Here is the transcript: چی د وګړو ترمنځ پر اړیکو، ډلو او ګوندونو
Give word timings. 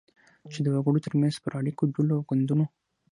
چی 0.51 0.59
د 0.63 0.67
وګړو 0.75 1.03
ترمنځ 1.05 1.35
پر 1.43 1.51
اړیکو، 1.59 1.83
ډلو 1.95 2.13
او 2.17 2.25
ګوندونو 2.29 2.65